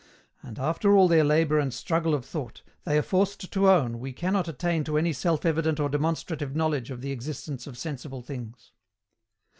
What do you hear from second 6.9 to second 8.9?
the existence of sensible things.